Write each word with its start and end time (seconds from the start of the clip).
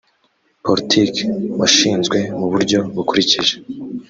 politiki 0.65 1.25
washinzwe 1.59 2.17
mu 2.37 2.45
buryo 2.51 2.79
bukurikije 2.95 3.55